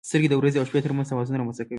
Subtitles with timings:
[0.07, 1.69] •سترګې د ورځې او شپې ترمنځ توازن رامنځته کوي.